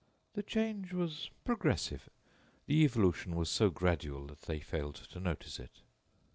"The 0.33 0.41
change 0.41 0.93
was 0.93 1.29
progressive. 1.45 2.09
The 2.65 2.83
evolution 2.85 3.35
was 3.35 3.51
so 3.51 3.69
gradual 3.69 4.25
that 4.25 4.41
they 4.41 4.59
failed 4.59 4.95
to 4.95 5.19
notice 5.19 5.59
it." 5.59 5.81